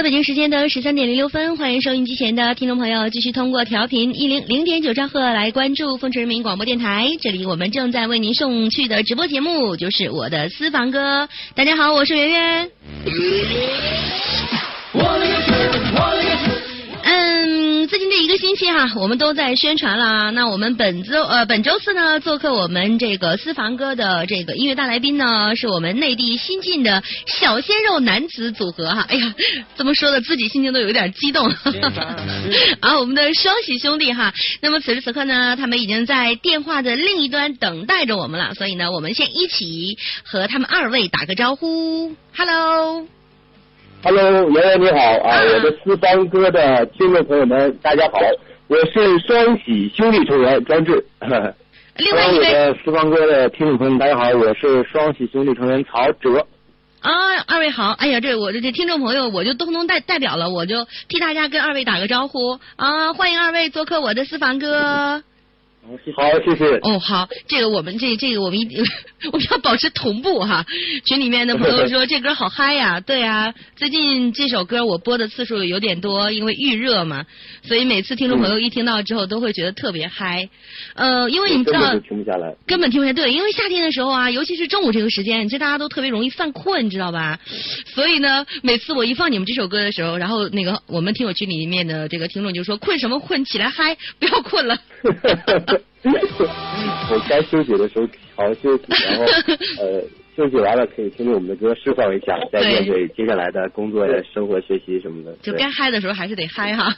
[0.00, 7.08] 的，北京时间的十三点零六分，欢迎收音机前的听众朋友继续通过调频一零零点九兆赫来关注凤城人民广播电台。
[7.20, 11.28] 这里我们正在为您送去的直播节目就是我的私房歌。
[11.54, 12.70] 大家好，我是圆圆。
[17.02, 20.30] 嗯，最近这一个星期哈，我们都在宣传啦。
[20.30, 29.06] 那我们本周呃本周四呢，做客我们这个私房歌的这个音乐大来宾呢，是我们内地新晋的小鲜肉男子组合哈。
[29.08, 29.34] 哎呀，
[29.76, 31.46] 这么说的自己心情都有点激动。
[32.80, 34.34] 啊，我们的双喜兄弟哈。
[34.60, 38.54] 那么此时此刻呢，他们已经在电话的另一端等待着我们了。
[38.54, 42.14] 所以呢，我们先一起和他们二位打个招呼。
[42.36, 43.19] Hello。
[44.02, 44.98] Hello，圆圆你好
[45.28, 45.42] 啊！
[45.42, 48.18] 我的四方哥的听众朋友们，大家好，
[48.66, 51.04] 我是双喜兄弟成员张志。
[51.96, 56.46] 另外一位我的私房歌的听众朋友们，大家好，我是双喜兄弟成员曹哲。
[57.02, 57.12] 啊，
[57.46, 57.90] 二位好！
[57.92, 63.12] 哎呀，这我这这听众朋友，我就东东代代表了，我就替大家跟二位打个招呼啊！
[63.12, 65.22] 欢迎二位做客我的私房歌。
[65.82, 65.96] 好，
[66.44, 66.76] 谢谢。
[66.82, 68.84] 哦，好，这个我们这这个我们一定
[69.32, 70.64] 我们要保持同步哈。
[71.04, 77.26] 群里面的朋友说这歌好嗨呀， 对啊，最近这首歌我播的次数有点多，因为预热嘛，
[77.64, 80.48] 所以每次听众朋友一听到之后都会觉得特别嗨。
[80.94, 82.54] 呃，因为你们知道根本就停不下来。
[82.66, 87.40] 根本停不见，对，因为夏天的时候啊，尤其是中午这个时间，这大家都特别容易犯困，你知道吧？
[87.94, 93.40] 所以呢，每次我一放你们这首歌的时候，然后那个我们听友群里面的这个听众就说：“困什么困？
[93.44, 94.78] 起来嗨，不要困了。
[97.10, 98.06] 我该休息的时候
[98.36, 99.24] 好好休息，然后
[99.82, 100.02] 呃
[100.36, 106.94] 休息完了可以听听我们的歌，释放一下，再面对接下来的工作、生活、学习什么的。”就该嗨的时候还是得嗨 哈。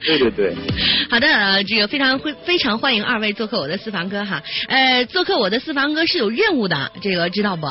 [0.00, 0.54] 对对对，
[1.10, 4.42] 好的，呃这个非常会非常欢迎二位做客我的私房歌哈。
[4.68, 7.66] 呃，做客我的私房歌是有任务的，这个知道不？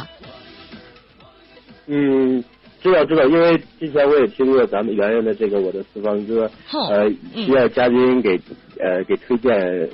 [1.91, 2.43] 嗯，
[2.81, 8.39] 知道知道，因为之前我也听过咱们圆圆的这个我的私房歌，呃，嗯需要嘉宾给
[8.79, 9.89] 呃给推荐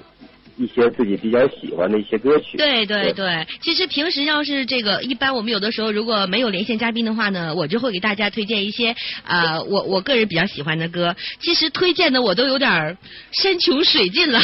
[0.57, 2.57] 一些自己比较喜欢的一些歌曲。
[2.57, 11.13] 对对对对，其实平时要是这个，一般我们有的时候如果没有连线嘉宾的话呢，我就会给大家推荐一些啊、呃我我个人比较喜欢的歌。
[11.41, 12.97] 其实推荐的我都有点儿
[13.33, 14.39] 山穷水尽了，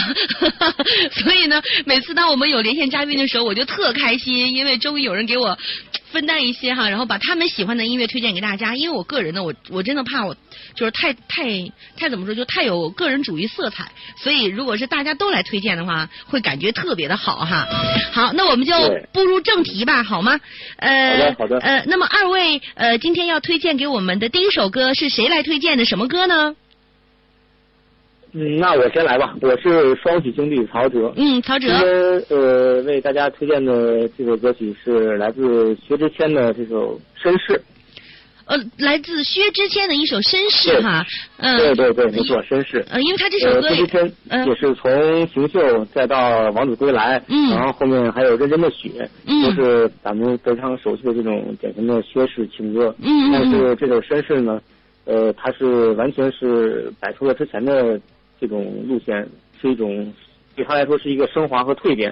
[1.23, 5.57] 所以呢，每次当我们有连线嘉宾的时候，我就特开心，因为终于有人给我
[6.11, 8.75] 分担一些哈，然后把他们喜欢的音乐推荐给大家。
[8.75, 10.35] 因为我个人呢，我我真的怕我
[10.75, 17.67] 就是太太太怎么说，就太有个人主义色彩，所以如果是大家都来推荐的话，会感觉特别的好哈。
[18.11, 18.73] 好，那我们就
[19.13, 20.39] 步入正题吧，好吗？
[20.77, 25.85] 呃，好的好的呃，那么二位呃，今天要推荐给我们的第一首歌是谁来推荐的？
[25.85, 26.55] 什么歌呢？
[28.33, 31.11] 嗯，那我先来吧，我是双喜兄弟曹哲。
[31.17, 31.77] 嗯，曹今哲。
[31.79, 37.53] 天呃为大家推荐的这首歌曲是来自薛之谦的这首《绅士》。
[38.45, 41.05] 呃，来自薛之谦的一首《绅士》哈，
[41.37, 42.83] 嗯，对对对，没错，绅士。
[42.89, 52.93] 呃，因为他这首呃，歌也薛之谦嗯也是从行秀再到王子归来，嗯然后后面还有认真的雪，嗯都是咱们非常熟悉的这种典型的薛氏情歌。
[53.01, 54.59] 嗯嗯但是这首绅士呢，
[55.05, 57.99] 呃，他是完全是摆出了之前的
[58.41, 59.25] 这种路线，
[59.61, 60.11] 是一种
[60.55, 62.11] 对他来说是一个升华和蜕变，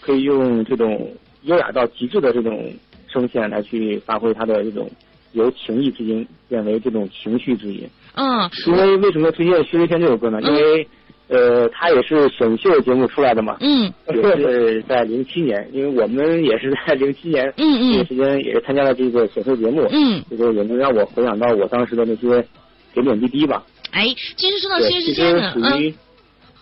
[0.00, 1.10] 可以用这种
[1.44, 2.70] 优雅到极致的这种
[3.06, 4.90] 声线来去发挥他的这种
[5.32, 7.88] 由情意之音变为这种情绪之音。
[8.14, 10.40] 嗯因为为什么推荐薛之谦这首歌呢？
[10.42, 10.86] 因为
[11.28, 22.44] 呃，他也是选秀节目出来的嘛，嗯也是在零七年，因为我们也是在零七年嗯嗯这个时间也是参加了这个选秀节目，嗯，这个也能让我回想到我当时的那些
[22.94, 23.62] 点点滴滴吧。
[23.92, 24.06] 哎，
[24.36, 25.94] 其实说到对，薛之谦呢，嗯属于，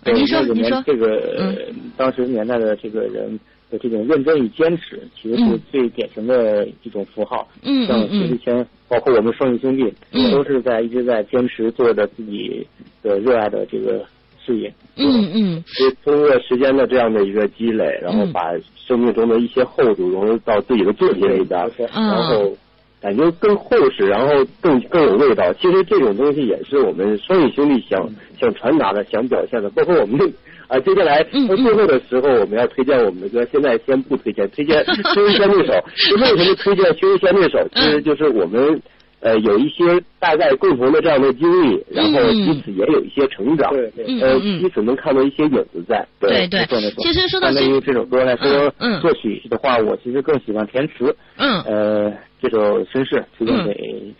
[0.04, 3.38] 呃您说那个您说年这个当时年代的这个人
[3.70, 5.60] 的这种认真与坚持，其实是嗯。
[5.72, 7.48] 最典型的一种符号。
[7.62, 8.22] 嗯嗯嗯。
[8.22, 10.30] 薛之谦，包括我们双语兄弟，嗯。
[10.30, 12.66] 都是在一直在坚持做着自己
[13.02, 14.04] 的热爱的这个
[14.44, 14.72] 事业。
[14.96, 15.64] 嗯嗯。
[15.76, 18.32] 就通过时间的这样的一个积累，然后嗯。
[18.32, 22.06] 把生命中的一些厚度融入到自己的作品里边，嗯。
[22.06, 22.56] 然后
[23.00, 25.52] 感觉更厚实，然后更更有味道。
[25.54, 28.08] 其实这种东西也是我们双语兄弟想
[28.40, 29.70] 想传达的、想表现的。
[29.70, 30.32] 包括我们
[30.68, 35.72] 啊，接下来嗯到最后的时候，我们要推荐我们的歌，现在先不推荐，推荐薛之谦那首。
[36.20, 37.68] 为什么推荐薛之谦那首？
[37.74, 38.80] 其实就是我们。
[39.26, 46.06] 呃，有一些大概共同的这样的经历，然后嗯彼此也有一些成长，呃，嗯彼此能看到一些影子在。
[46.20, 51.16] 对对没错没错其实说到这相当于这首歌来说，作曲的话，我其实更喜欢填词。
[51.38, 54.14] 嗯呃，这首绅士推荐给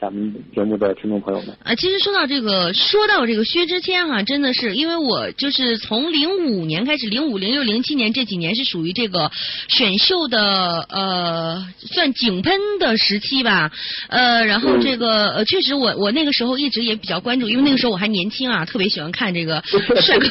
[0.00, 1.56] 咱们节目的听众朋友们。
[1.64, 9.28] 啊，其实说到这个，说到这个薛之谦哈，真的是因为我就是从零五年开始，零五、零六、零七年这几年是属于这个
[9.66, 13.72] 选秀的呃算井喷的时期吧，
[14.08, 19.60] 呃，然后这个呃确实我我那个时候一直也比较关注，因为那个时候我还年轻啊，特别喜欢看这个
[20.00, 20.28] 帅哥，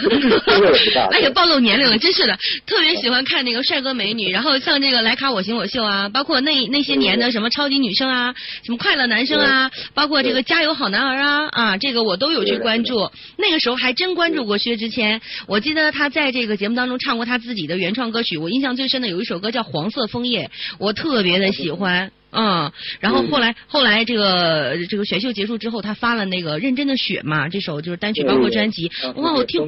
[1.12, 9.56] 哎呀暴露年龄了，真是的，特别喜欢看那个帅哥美女，然后像这个莱卡我行我秀啊，包括那那些年的什么超级女生啊，什么快乐男生啊。
[9.94, 13.09] 包括这个加油好男儿啊啊，这个我都有去关注。
[13.38, 22.12] 那个时候还真关注过薛之谦，我记得他在这个节目当中唱过他自己的原创歌曲，我印象最深的有一首歌叫《黄色枫叶》，我特别的喜欢。
[22.30, 29.62] 嗯，然后后来后来这个这个选秀结束之后，他发了那个《认真的雪》嘛，这首就是单曲包括专辑，哇，我听。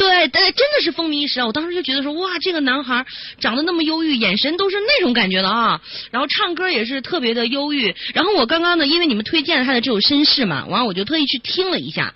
[0.00, 1.46] 对，但真的是风靡一时啊！
[1.46, 3.04] 我当时就觉得说，哇，这个男孩
[3.38, 5.82] 长得那么忧郁，眼神都是那种感觉的啊。
[6.10, 7.94] 然后唱歌也是特别的忧郁。
[8.14, 12.14] 然后我刚刚呢，因为你们推荐了他的这首《绅士》嘛，完了我就特意去听了一下。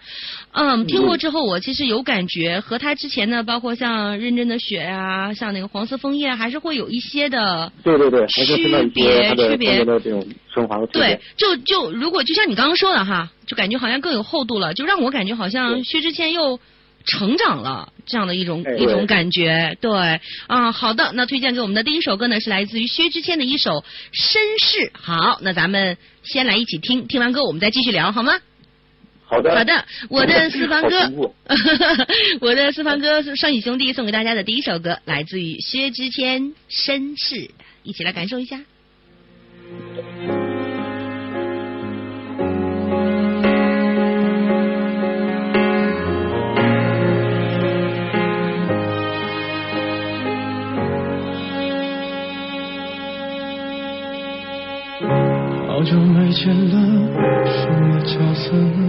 [0.53, 16.59] 嗯，听过之后，我其实有感觉，和他之前呢，包括像《认真的雪》啊，像那个《黄色枫叶》，还是会有一些的对对对区别区别的这种升华对，就就如果就像你刚刚说的哈，就感觉好像更有厚度了，就让我感觉好像薛之谦又。
[17.05, 20.21] 成长了这样的一种一种感觉，对。
[20.47, 23.71] 啊，好的，那推荐给我们的第一首歌呢是来自于薛之谦的一首
[24.13, 28.33] 《绅士》，好，那咱们先来一起听，听完歌我们再继续聊，好吗？
[29.27, 31.11] 好的，好的，我的四方哥，
[32.41, 37.35] 我的四方哥双喜兄弟送给大家的第一首歌来自于薛之谦《绅士》，
[37.83, 38.61] 一起来感受一下。
[56.35, 56.75] 见了，
[57.47, 58.83] 什么角色呢？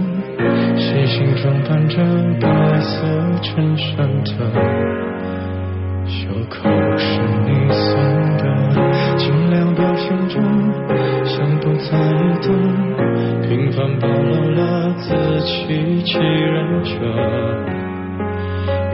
[0.76, 1.96] 细心装扮着
[2.40, 3.06] 白色
[3.40, 4.34] 衬衫的，
[6.08, 7.96] 袖口是你送
[8.36, 8.42] 的，
[9.16, 10.40] 尽量表现着
[11.24, 12.48] 像不在意的，
[13.46, 17.85] 平凡暴露了自欺欺人者。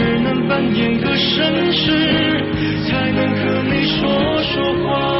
[0.00, 2.42] 只能扮演个绅士，
[2.88, 5.19] 才能和你说说话。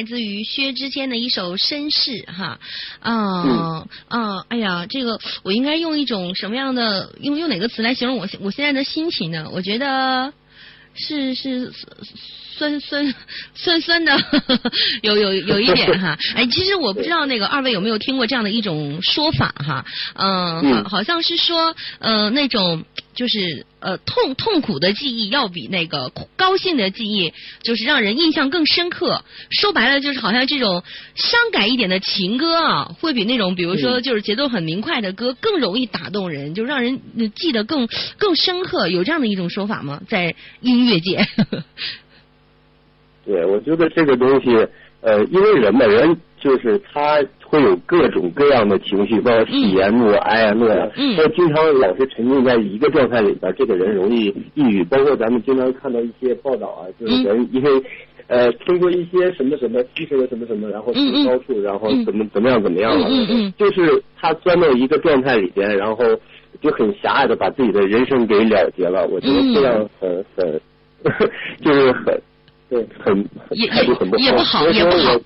[0.00, 2.58] 来自于薛之谦的一首《绅士》哈，
[3.02, 9.50] 嗯嗯，哎呀，这个我应该用一种什么样的用用哪个词来形容我我现在的心情呢？
[9.52, 10.32] 我觉得
[10.94, 11.70] 是是
[12.56, 13.14] 酸酸
[13.54, 14.18] 酸酸的，
[15.02, 16.16] 有有有一点哈。
[16.34, 22.86] 哎，其实我不知道那个二位有没有听过这样的一种说法哈，嗯，好好像是说呃那种。
[23.14, 29.24] 就是呃痛痛苦的记忆要比那个高兴的记忆，就是让人印象更深刻。
[29.50, 30.82] 说白了，就是好像这种
[31.14, 37.00] 伤感一点的情歌啊，会比那种比如说就是节奏很明快的歌更容易打动人，就让人
[37.34, 38.88] 记得更更深刻。
[38.88, 40.00] 有这样的一种说法吗？
[40.08, 41.26] 在音乐界？
[43.26, 44.50] 对，我觉得这个东西，
[45.00, 47.20] 呃，因为人嘛，人就是他。
[47.50, 50.88] 会有各种各样的情绪，包括喜啊、怒、哀啊、乐啊。
[50.96, 51.16] 嗯。
[51.16, 54.84] 他经常老是沉浸在一个状态里边，这个人容易抑郁。
[54.84, 57.82] 包括咱们经常看到一些报道啊，就是人因为
[58.28, 63.08] 呃通过一些什么什么吸收了什么什么，然后从高处，然后怎么怎么样怎么样了。
[63.10, 63.54] 嗯嗯。
[63.58, 66.04] 就是他钻到一个状态里边，然后
[66.60, 69.04] 就很狭隘的把自己的人生给了结了。
[69.08, 70.60] 我觉得这样很很
[71.64, 72.22] 就是很
[72.68, 73.24] 对很
[73.70, 74.22] 态度很不好。
[74.22, 75.18] 也不好，也不好。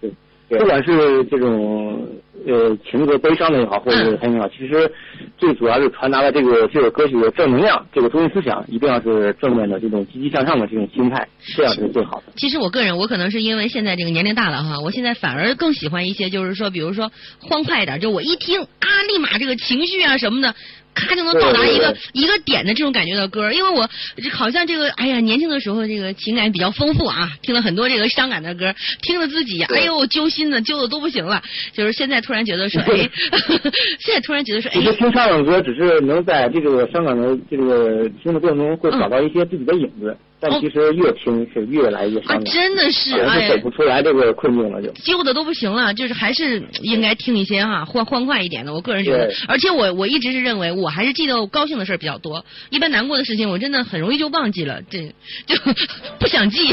[0.00, 0.10] 嗯。
[0.48, 2.08] 不管是这种
[2.46, 4.90] 呃情歌悲伤的也好，或者是很好，其实
[5.36, 11.26] 最主要是传达了这个这首歌曲的正能量，这个中心思想一定要是正面的这种积极向上的这种心态，
[11.56, 12.32] 这样是最好的。
[12.36, 17.10] 其实我个人，我可能是因为现在这个年龄大了哈，我现在反而更喜欢一些，就是说，比如说
[17.40, 20.54] 欢快一点，就我一听啊，立马这个情绪啊什么的。
[20.96, 23.88] 咔就能到达一个一个点的这种感觉的歌，因为我
[24.32, 31.42] 好像这个哎呀年轻的时候这个情感比较丰富啊，听了很多这个伤感的歌，听了自己哎呦揪心的揪的都不行了，
[31.74, 33.08] 就是现在突然觉得说哎，
[34.00, 40.16] 现在突然觉得说哎，其实听伤感歌只是能在这个伤感的这个听的过程中会找到一些自己的影子。
[40.38, 45.94] 但其实越听是越来越伤感，真的是，哎，走不出来这个困境了，就揪的都不行了。
[45.94, 48.74] 就是还是应该听一些哈欢欢快一点的。
[48.74, 54.98] 我个人觉得，而且我我一直是认为，我还是记得高兴的事儿比较多，一般难过的事情我真的很容易就忘记了，这
[55.46, 55.56] 就
[56.20, 56.68] 不想记。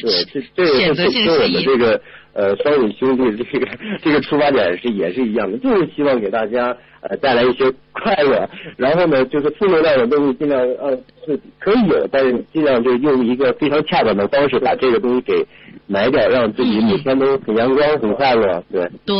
[0.00, 2.00] 对，这 这个跟我们这个
[2.34, 3.66] 呃双语兄弟这个
[4.02, 6.76] 这个出发点是也是一样的，就是希望给大家。
[7.06, 8.48] 呃，带来一些快乐，
[8.78, 15.46] 然后呢，就是负能量的东西尽量呃是可以有，但是尽量就用一个非常恰当的方式把这个东西给
[15.86, 18.64] 埋掉，让自己每天都很阳光、很快乐。
[18.72, 18.88] 对。
[19.04, 19.16] 对，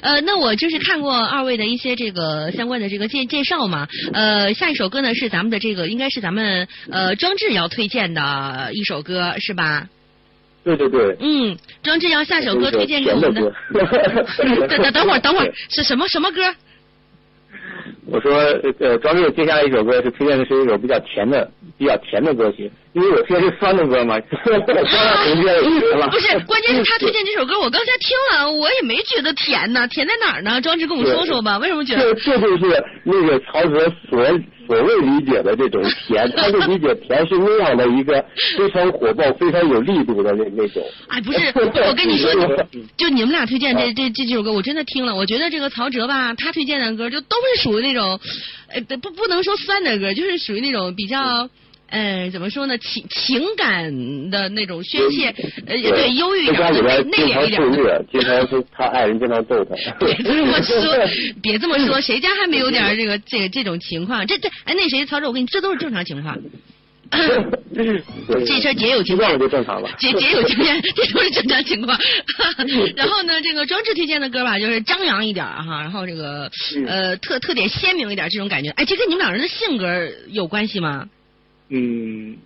[0.00, 9.86] 呃，那我就是看过二位的一些这个相关的这个介介绍嘛，呃，下一首歌呢是咱们的这个应该是咱们呃庄志要推荐的一首歌是吧？
[10.76, 11.16] 对对对。
[11.20, 13.52] 嗯，庄志尧下首歌推荐给我们的。
[14.68, 16.42] 等等等会儿等会儿是什么什么歌？
[18.10, 18.32] 我说，
[18.80, 24.18] 呃，庄志接下来一首歌是推荐的是一首比较甜的、比较甜的歌曲，因为我推荐是酸的歌嘛。
[26.10, 30.60] 不是，关键是他推荐这首歌，我刚才听了，我也没觉得甜呢，甜在哪儿呢？
[30.60, 32.14] 庄志跟我说说吧，为什么觉得？
[32.14, 34.26] 这这就是那个曹格所
[34.66, 38.24] 所谓理解的这种甜， 他就理解甜是那样的一个
[38.56, 40.82] 非常火爆、非常有力度的那那种。
[41.08, 42.32] 哎，不是，我跟你说，
[42.96, 47.98] 就你们俩推荐这这这几首歌，我真的听了，我觉得这个曹哲吧，他推荐的歌就都是属于那种。
[47.98, 48.20] 种，
[48.72, 51.48] 呃，不不能说酸的歌，就是属于那种比较，
[51.90, 55.34] 呃，怎么说呢，情情感的那种宣泄，
[55.66, 58.04] 呃，对，忧郁一点的，内内敛一点的。
[58.12, 59.74] 经常是他爱人经常揍他。
[59.98, 60.76] 别这么说，
[61.42, 64.26] 别这么说，谁家还没有点这个这个这种情况？
[64.26, 66.38] 这这，哎，那谁，曹哲，我跟你，这都是正常情况。
[67.10, 67.84] 这
[68.60, 69.88] 事姐有经验，就正常了。
[69.98, 71.98] 姐姐有经验，这都是正常情况。
[72.96, 76.50] 然后呢，这个庄志推荐的歌吧，就是张扬一点哈，然后这个
[76.86, 78.68] 呃特特点鲜明一点这种感觉。
[78.72, 81.08] 哎，这跟你们两人的性格有关系吗？
[81.70, 82.36] 嗯，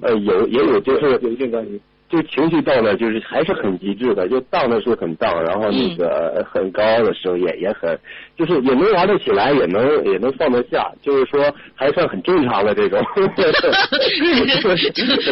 [0.00, 1.78] 呃，有也有就是有一定关系。
[2.10, 7.96] 就情绪到了，就是还是很极致的，就荡的时候很荡，然后那个很高的时候也也很，
[8.36, 11.40] 就是也能玩得起来，也能也能放得下，就是说
[11.76, 13.32] 还算很正常的这种， 很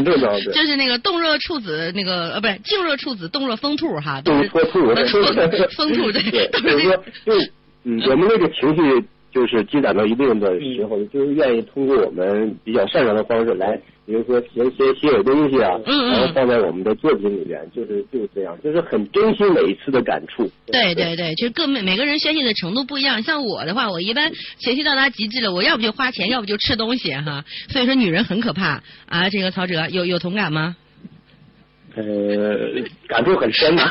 [0.04, 0.40] 正常的。
[0.52, 4.94] 就是那个动若处子，那个呃不是静若处子，动若疯兔哈，动若兔，
[5.76, 6.22] 疯兔对。
[6.62, 6.96] 就是说，
[7.26, 7.32] 就
[7.82, 8.80] 嗯，我们那个情绪
[9.32, 13.80] 就是积攒到一定的时候，就是愿意通过我们比较善良的方式来。
[14.06, 20.50] 比如说写写写写东西啊，然后放在我们的作品里边，就是就是这样，就是很珍惜每一次的感触。
[20.64, 23.22] 对对对，其实各每每个人宣泄的程度不一样。
[23.22, 27.44] 像我的话，我一般情绪到达极致了，我要不就花钱，要不就吃东西哈。
[27.68, 29.28] 所以说，女人很可怕啊！
[29.28, 30.74] 这个曹哲有有同感吗？
[31.98, 33.82] 呃，感触很深呐。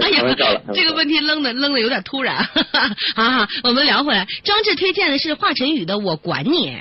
[0.00, 0.36] 哎呀，
[0.74, 2.36] 这个问题扔的扔的有点突然。
[3.16, 6.76] 好好，我们聊回来，张志推荐的是华晨宇的《我管你》。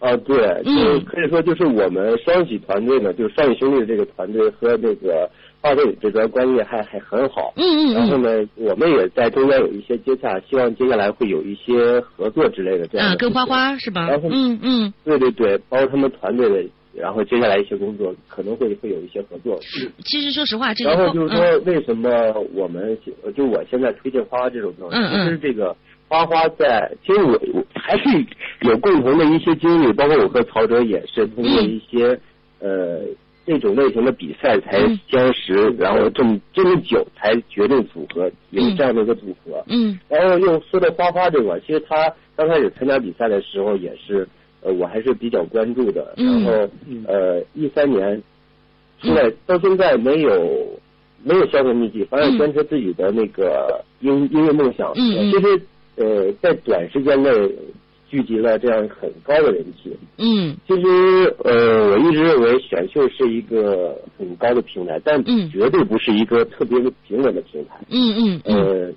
[0.00, 5.28] 啊，对，嗯就可以说就是我们双喜团队呢，就是双喜兄弟的这个团队和这个
[5.60, 7.52] 华晨宇这边关系还还很好。
[7.56, 13.16] 嗯嗯然后呢，我们也在中间有一些接洽，希望接下来会有一些合作之类的这嗯，啊，样的。
[13.16, 13.44] 跟花。
[13.46, 14.08] 花是吧？
[14.08, 16.62] 然后嗯嗯对对对，包括他们团队的，
[17.00, 19.58] 然后接下来一些工作可能会会有一些合作。
[20.04, 22.10] 其实说实话，这个然后就是说，为什么
[22.54, 25.24] 我们呃就我现在推荐花花这种东西，嗯嗯。
[25.24, 25.76] 其实这个
[26.08, 28.08] 花花在，其实我我还是
[28.62, 32.18] 有共同的一些经历，包括我和曹哲也是通过一些、
[32.60, 33.00] 呃
[33.46, 35.00] 这种类型的比赛才嗯。
[35.08, 39.64] 相识，然后这么这么久才决定组合，有这样的一个组合。
[39.68, 39.98] 嗯。
[40.08, 44.28] 然后又说到花花这块，其实他刚开始参加比赛的时候也是，
[44.62, 46.14] 呃，我还是比较关注的。
[46.16, 46.68] 嗯然后
[47.06, 48.22] 呃，一三年
[49.00, 50.78] 出来到现在没有
[51.24, 54.92] 没有销声匿迹，反而坚持自己的那个音音乐梦想。
[54.96, 55.62] 嗯嗯其实
[55.96, 57.30] 呃，在短时间内
[58.08, 59.96] 聚集了这样很高的人气。
[60.16, 67.76] 嗯其实呃，我一直认为选秀是一个很高的平台，但嗯绝对不是一个特别平稳的平台。
[67.90, 68.92] 嗯嗯嗯呃，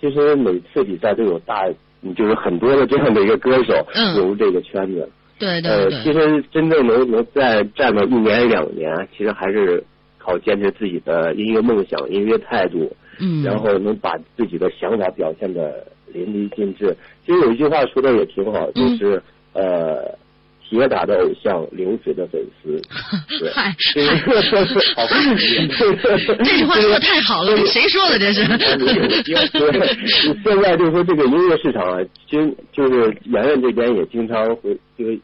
[0.00, 1.68] 其实每次比赛都有大，
[2.14, 5.08] 就是很多的这样的一个歌手嗯融入这个圈子。
[5.38, 9.82] 对呃对，对，其实真正能能在站到一年两年，其实还是
[10.18, 16.96] 靠坚持自己的音乐梦想、音乐态度，嗯，然后能把自己的想法表现的淋漓尽致。
[17.26, 20.18] 其实有一句话说的也挺好，嗯就是、呃。
[20.72, 22.80] 铁打的偶像，流水的粉丝。
[23.38, 24.08] 对嗨这个
[24.96, 25.06] 好
[26.42, 28.46] 这句话说的太好了，谁说的这是？
[28.48, 28.56] 对，
[30.42, 35.20] 现在就是说这个音乐市场啊，经就是圆圆这边也经常会就是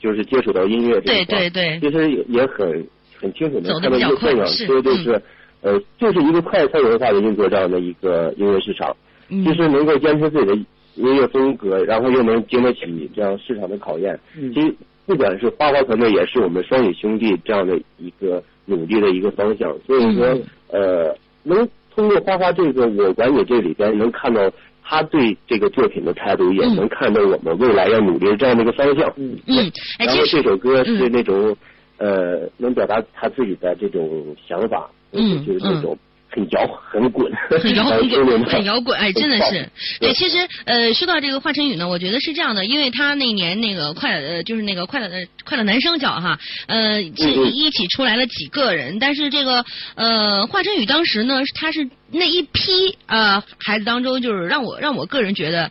[0.00, 2.86] 就是接触到音乐这一对块，对对，其实也也很
[3.20, 5.22] 很清楚走能看到一个现象，是说就是、
[5.60, 8.96] 呃，就是一个快餐文化的运作这样的一个音乐市场，
[9.28, 10.56] 嗯其实能够坚持自己的
[10.96, 14.18] 音乐风格，然后又能经得起这样市场的考验。
[14.36, 14.74] 嗯其实
[15.06, 19.72] 不管是花花团队，也是我们双语兄弟这样的一个努力的一个方向。
[19.86, 24.50] 所以说，嗯呃，能通过花花这个我管你这里边，能看到
[24.82, 29.12] 他对这个作品的态度，也嗯能看到我们未来要努力的这样的一个方向。
[29.16, 31.56] 嗯嗯，哎，然后这首歌是嗯那种、
[31.98, 35.96] 呃，能表达他自己的这种想法，嗯就是那种
[36.28, 39.68] 很摇很滚， 很摇滚，很摇滚，哎，真的是。
[40.00, 55.70] 对，其实呃，说到这个华晨宇呢，我觉得是这样的，因为他那年那个快呃，就是那个快乐的快乐男生角哈，呃，其实一起出来了几个人，但是这个呃，华晨宇当时呢，他是那一批呃孩子当中，就是让我让我个人觉得。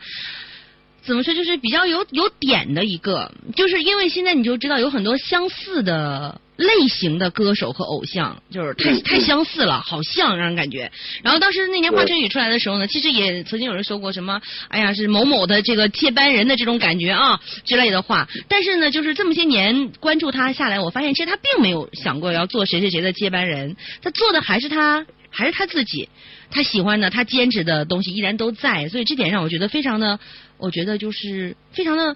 [1.04, 10.92] 怎么说，就是比较有有点的一个，就是因为现在你就知道有很多相似的类型的歌手和偶像，就是太嗯太相似了，好像让人感觉。
[11.24, 18.28] 然后当时那年华晨宇出来的时候呢，其实也曾经有人说过什么，哎呀是某某的这个接班人的这种感觉啊之类的话。
[18.48, 26.10] 但是呢，就是这么些年关注他下来，我发现其实他并没有想过要做谁谁谁的接班人，他做的还是他还是他自己。
[26.52, 30.20] 他喜欢的，他坚持的东西依然都在，所以这点让我觉得非常的，
[30.58, 32.16] 我觉得就是非常的，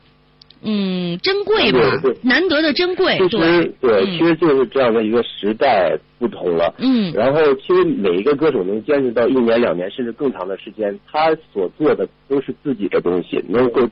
[0.61, 4.17] 嗯，珍贵吧对对，难得的珍贵，其实对，嗯。
[4.17, 6.73] 其实就是这样的一个时代不同了。
[6.79, 7.13] 嗯。
[7.13, 13.87] 然后，其实每一个歌手能坚持到一年、两年，甚至更长的时间，他所做的都是自己的东西，能够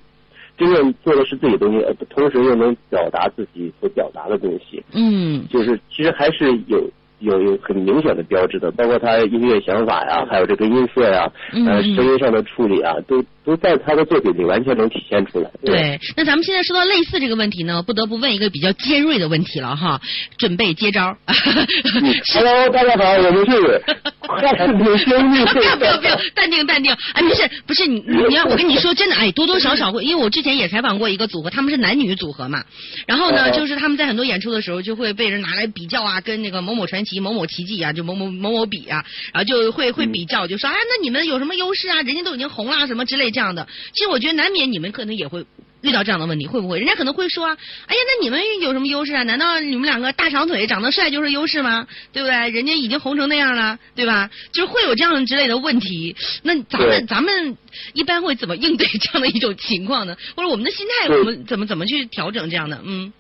[0.58, 4.84] 真正做的是自己的东西，呃同时又能表达自己所表达的东西。
[4.93, 5.45] 嗯。
[5.49, 11.32] 就是其实还是有有有很明显的标志的，包括他音乐想法呀，还有这个音色呀，
[11.65, 15.49] 呃，声音上的处理啊，都都在他的作品里完全能体现出来。
[15.63, 19.99] 对，那咱们现在说到类似这个问题呢，不得不问一个比较尖锐的问题了哈，
[20.38, 21.17] 准备接招。
[21.25, 23.82] 嗯，Hello，大家好，我们是
[24.19, 25.45] 快乐兄弟。
[25.53, 26.93] 不要不要不要，淡定淡定。
[27.13, 32.63] 哎，不是不是，你你你要我跟你说真的，哎，多多少少会，因为我之前也采访过一个组合，他们是男女组合嘛。
[33.08, 42.02] 然后呢，哦就是他们在很多演出的时候就会被人拿来比较啊，跟那个某某传奇、某某奇迹啊，就某某某某比啊，然后就会会比较，就说啊，那你们有什么优势啊？
[42.02, 43.67] 人家都已经红了什么之类这样的。
[43.93, 45.46] 其实我觉得难免你们可能也会。
[45.84, 46.80] 遇到这样的问题会不会？
[46.80, 49.22] 人家可能会说啊，哎呀，那你们有什么优势啊？
[49.24, 51.88] 难道你们两个大长腿、长得帅就是优势吗？
[52.12, 52.50] 对不对？
[52.50, 54.32] 人家已经红成那样了，对吧？
[54.52, 56.15] 就是会有这样之类的问题。
[56.41, 57.56] 那咱们咱们
[57.93, 60.17] 一般会怎么应对这样的一种情况呢？
[60.36, 62.82] 或者我们的心态，我们怎么怎么去调整这样的？
[62.84, 63.13] 嗯，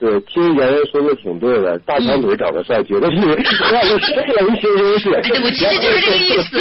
[0.00, 5.10] 对，其实圆圆说的挺对的，大长腿长得帅，绝 对是让人谁人形优势。
[5.12, 6.58] 哎对我其实就是这个意思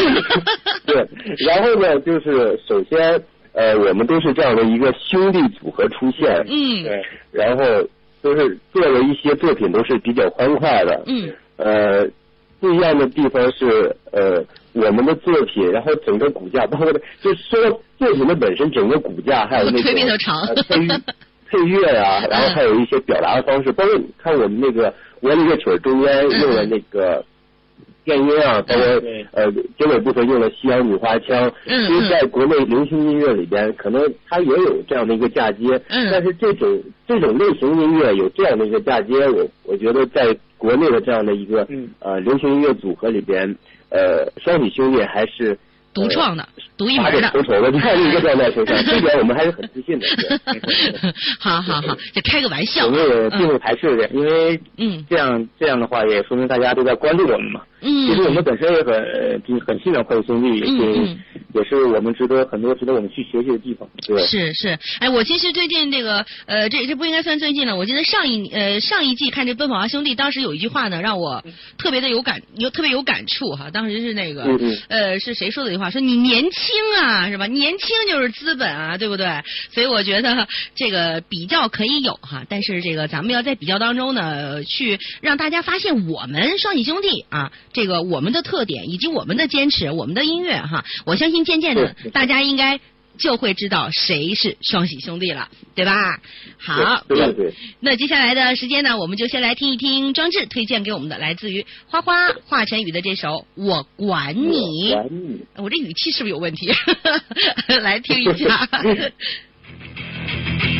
[0.86, 1.08] 对，
[1.48, 3.22] 然后呢，就是首先，
[3.54, 7.64] 呃，我们都是这样的一个兄弟组合出现，嗯对，然后
[8.22, 12.08] 都是做了一些作品都是比较欢快的，嗯呃，
[12.60, 20.56] 不一样的地方是，呃，我们的作品，然后整个骨架，包括的，就说作品的本身，整个骨架还有那种特别的长呃
[21.50, 27.24] 配乐啊，然后还有一些表达的方式，包括你看我们那个我的乐曲中间用了那个
[28.06, 31.88] 电音啊，包括对呃结尾部分用了西洋女花腔，嗯。
[31.88, 36.10] 其实在国内流行音乐里边，可能它也有这样的一个嫁接，嗯。
[36.12, 41.90] 但是这种这种类型音乐有这样的一个嫁接，我我觉得在国内的这样的一个嗯。
[42.00, 43.56] 呃流行音乐组合里边，
[43.90, 45.58] 呃双喜兄弟还是
[45.94, 46.48] 独创的，
[46.78, 47.22] 独一门的。
[47.22, 48.64] 得头筹的这样的一个状态这
[49.02, 50.08] 点我们还是很自信的。
[50.46, 52.92] 对好好好，就开个玩笑我。
[52.92, 57.62] 们也并不排斥的，因为嗯这样这样的话也说明大家都在关注我们嘛。
[57.82, 61.20] 嗯，其实我们本身也很呃就是很信任快乐兄弟，嗯也嗯
[61.54, 63.88] 也是我们值得很多值得我们去学习的地方。
[64.06, 67.76] 对，是是，哎，我其实最近这个呃，这这不应该算最近了。
[67.76, 71.44] 我记得上一呃上一季看这《奔跑吧兄弟》，当时有一句话呢，让我
[71.78, 73.70] 特别的有感有特别有感触哈。
[73.72, 74.44] 当时是那个
[74.90, 75.90] 呃是谁说的一句话？
[75.90, 76.62] 说你年轻
[77.02, 77.48] 啊，是吧？
[77.48, 79.26] 年轻就是资本啊，对不对？
[79.74, 90.86] 所以我觉得这个比较可以有哈，但是这个咱们要在比较当中呢，去让大家发现我们双喜兄弟啊，这个我们的特点以及我们的坚持，我们的音乐哈。
[91.06, 92.80] 我相信渐渐的大家应该。
[93.18, 96.22] 就会知道谁是双喜兄弟了，对吧？
[96.58, 97.54] 好，嗯对对对。
[97.82, 104.92] 那接下来的时间呢，我们就先来听一听庄志推荐给我们的来自于花花华晨宇的这首《我管你》。
[104.94, 105.42] 管你。
[105.58, 106.72] 我这语气是不是有问题？
[107.82, 108.70] 来听一下。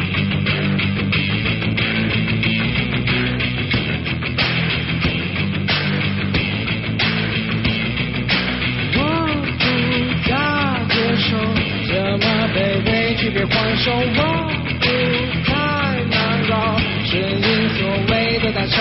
[10.30, 11.38] 不大接受
[11.88, 13.92] 这么卑微，去别还手。
[13.92, 14.86] 我不
[15.44, 15.50] 太
[16.12, 18.78] 难搞，顺应所谓的大潮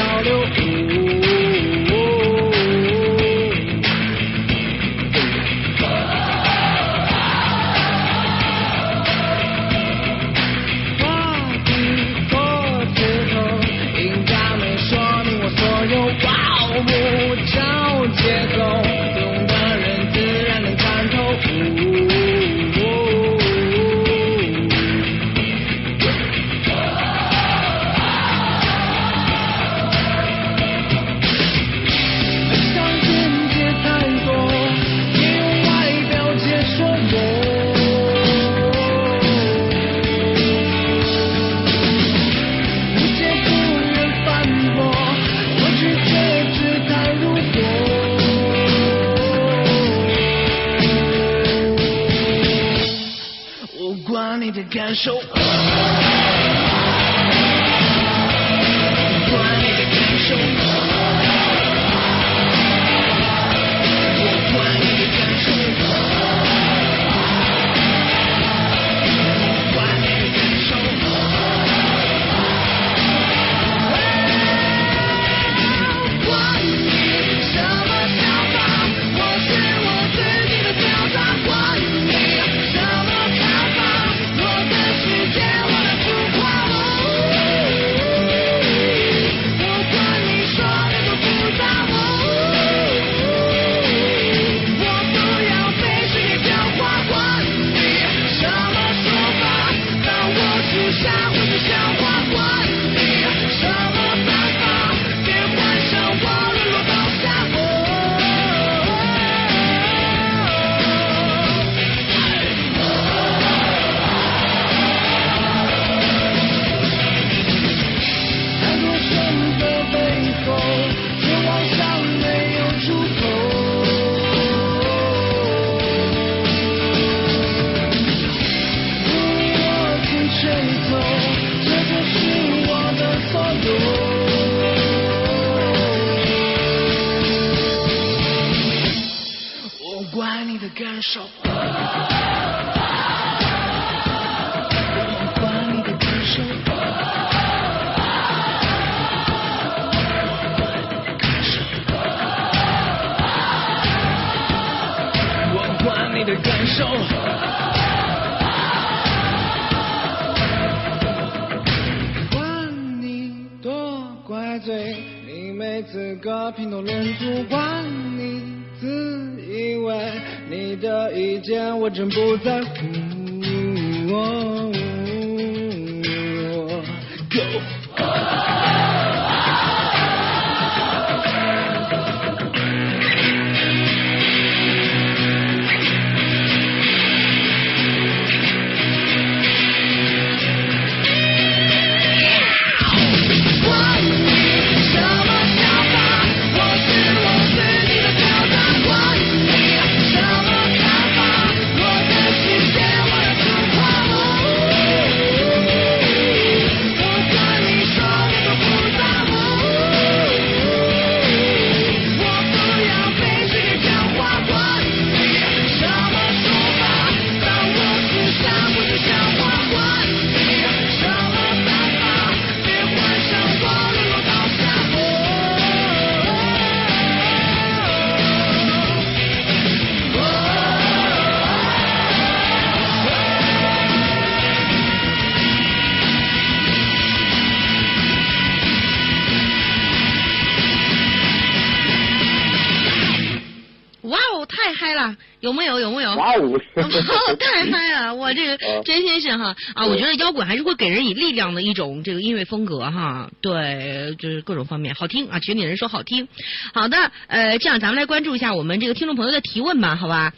[246.82, 248.14] 哦， 太嗨了！
[248.14, 253.30] 我这个 啊真心是哈啊，我觉得摇滚还是会给人以力量的一种这个音乐风格哈。
[253.40, 256.28] 对，就是各种方面好听啊，群里人说好听。
[256.72, 260.32] 好的，呃，这样咱们来关注一下我们这个听众朋友的提问吧，好吧？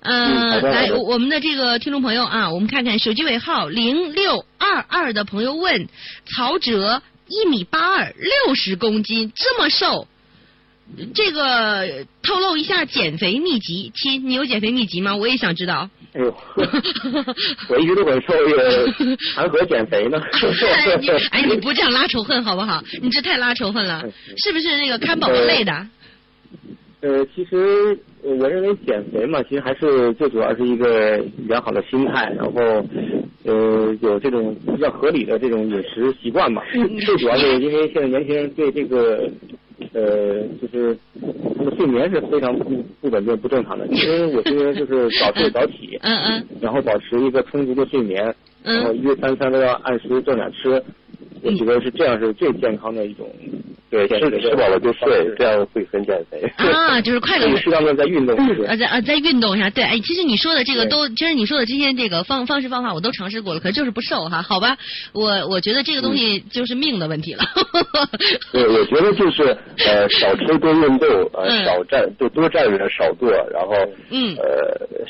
[0.00, 5.88] 呃，来，我们的这个听众朋友啊，我们看看手机尾号零六二二的朋友问：
[6.26, 10.06] 曹哲一米八二，六十公斤，这么瘦。
[11.14, 15.16] 这个透露一下减肥秘籍，亲，你有减肥秘籍吗？
[15.16, 15.90] 我也想知道。
[16.14, 16.34] 哎呦，
[17.68, 20.18] 我一直都很瘦，也谈何减肥呢？
[20.22, 22.82] 哎，你哎，你不这样拉仇恨好不好？
[23.02, 24.02] 你这太拉仇恨了，
[24.36, 25.86] 是不是那个看宝宝累的？
[27.02, 32.86] 呃，其实呃我认为减肥嘛，其实还是最主要是一个良好的心态，然后
[33.44, 36.62] 呃有这种比较合理的这种饮食习惯吧。
[37.04, 39.30] 最主要是因为现在年轻人对这个
[39.92, 40.96] 呃就是
[41.56, 43.86] 他们睡眠是非常不不稳定、不正常的。
[43.86, 48.22] 因为我觉得就是早睡早起，嗯嗯 然后保持一个充足的睡眠，
[48.64, 50.82] 然后嗯一日三餐都要按时正点吃。
[51.42, 53.28] 我觉得是这样是最健康的一种
[53.88, 56.42] 对，吃吃饱了就睡，这样会很减肥。
[56.56, 58.36] 啊， 就是快乐适当的在运动。
[58.54, 64.76] 是呃，在啊在运动一下，对，哎，其实你说的这个都，其实你说的这些这个方方式方法我都尝试过了，可是就是不瘦哈，好吧，
[65.12, 67.44] 我我觉得这个东西就是命的问题了。
[68.52, 69.42] 对，我觉得就是
[69.86, 73.74] 呃少吃多运动，呃嗯少站就多站着少坐，然后
[74.10, 75.06] 嗯呃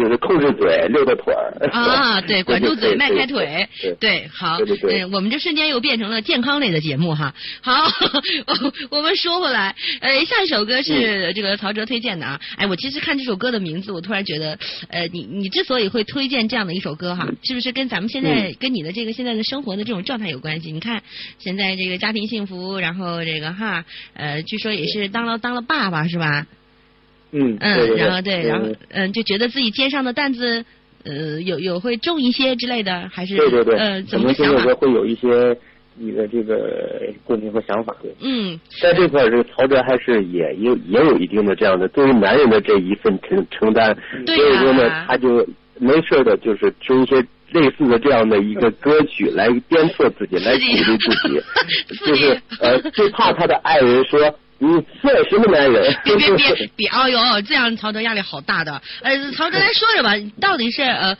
[0.00, 1.68] 就是控制嘴，溜达腿儿。
[1.72, 7.34] 啊， 对，管住嘴，迈开腿，对对，好，对对对嗯，我们这瞬间又变成了健康类的节目哈。
[7.60, 7.84] 好，
[8.90, 12.40] 我们说回来，呃，下一首歌嗯是这个曹哲推荐的啊。
[12.56, 14.58] 哎，我其实看这首歌的名字，我突然觉得，
[14.88, 20.72] 呃，你你之所以会推荐这样的一首歌哈，是不是跟咱们现嗯在、跟你的这个现在的生活的这种状态有关系？
[20.72, 21.02] 你看
[21.38, 23.84] 现在这个家庭幸福，然后这个哈，
[24.14, 26.46] 呃，据说也是当了当了爸爸是吧？
[27.32, 30.64] 嗯，嗯，然后对，然后嗯嗯，就觉得自己肩上的担子，
[31.04, 34.74] 呃，有有会重一些之类的，还是对对对，呃，怎么个想法？
[34.74, 35.56] 会有一些
[35.96, 37.94] 你的这个共鸣和想法。
[38.02, 45.46] 对，嗯在这块儿，这个曹哲还是也有也有一定的这样的作为男人的这一份承承担，所以说呢，他就
[45.78, 47.16] 没事的，就是听一些
[47.52, 51.40] 类似的这样的一个歌曲来鞭策自己，来鼓励，自己
[52.06, 54.20] 就是呃 最怕他的爱人说
[54.62, 54.68] 你
[55.00, 55.96] 算什么男人？
[56.04, 56.88] 别别别别！
[56.88, 58.80] 哎呦，这样曹德压力好大的。
[59.02, 61.16] 呃，曹德来说说吧，到底是呃，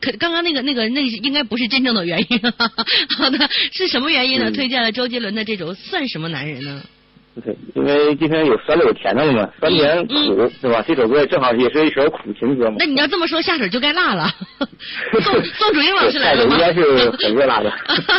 [0.00, 2.40] 可刚刚那个那个那应该不是真正的原因。
[3.18, 4.50] 好的，是什么原因呢？
[4.50, 6.82] 嗯推荐了周杰伦的这首《算什么男人》呢？
[7.42, 10.84] 对，因为今天有酸的有甜的了嘛，酸甜苦嗯是吧？
[10.86, 12.86] 这首歌正好也是一首苦情歌嘛那。
[12.86, 14.28] 你要这么说，下水就该辣了。
[15.20, 16.54] 宋宋祖英老师来了吗？
[16.54, 17.70] 应该是很热辣的。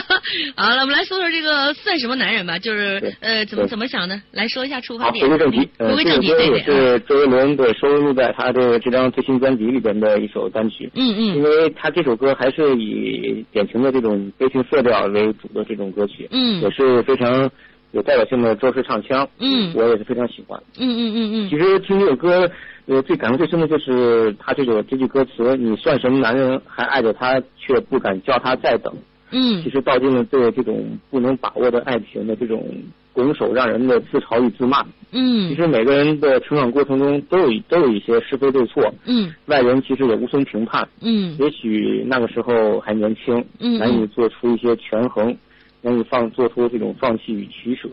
[0.58, 4.20] 好了，我们来说说这个算什么男人吧，就是呃，怎么怎么想的？
[4.32, 5.24] 来说一下出发好，点。
[5.24, 6.76] 回归正题，回呃，归正题，这也对对。
[6.76, 10.90] 是周杰伦对收录在他的这张最新专辑里边的一首单曲。
[10.96, 17.50] 嗯嗯因为他这首歌还是以典型的这种悲情色调为主的这种歌曲，嗯也是非常
[17.96, 19.74] 有代表性的周氏唱腔，嗯。
[19.74, 20.62] 我也是非常喜欢。
[20.78, 21.50] 嗯嗯嗯嗯。
[21.50, 22.52] 其嗯实听这首歌，
[22.88, 28.94] 呃，最感动最深的就是他这首这句歌词：“你算什么男人，还爱着他，却不敢叫他再等。”
[29.32, 29.64] 嗯。
[29.64, 32.70] 其实道尽了对这种不能把握的爱情的这种
[33.14, 34.86] 拱手让人的自嘲与自骂。
[35.14, 35.48] 嗯。
[35.48, 39.34] 其实每个人的成长过程中都有都有一些是非对错，嗯。
[39.46, 40.86] 外人其实也无从评判。
[41.02, 41.38] 嗯。
[41.40, 43.80] 也许那个时候还年轻，嗯。
[43.80, 45.38] 难以做出一些权衡，
[45.86, 47.88] 难以放做出这种放弃与取舍。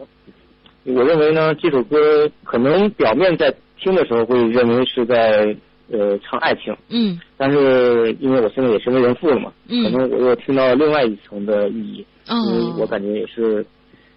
[0.85, 5.55] 我认为呢，这首歌可能表面在听的时候会认为是在
[5.91, 7.21] 呃唱爱情，嗯。
[7.37, 9.85] 但是因为我现在也身为人父了嘛，嗯。
[9.85, 13.65] 可能我又听到了另外一层的意义，因为哦我感觉也是，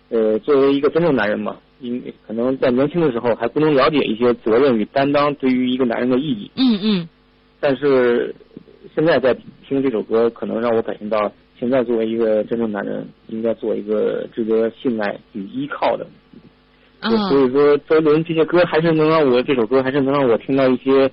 [0.10, 7.10] 呃，作为一个真正男人嘛，因为可能在年轻的时候还不能了解一些责任与担当对于一个男人的意义，嗯嗯。
[7.60, 8.34] 但是
[8.96, 9.36] 现在在
[9.68, 16.06] 听这首歌，可能让我感觉到，现在作为一个真正男人，应该做一个值得信赖与依靠的。
[17.02, 21.12] 对所哦以说，周杰伦这些歌还是能让我这首歌还是能让我听到一些。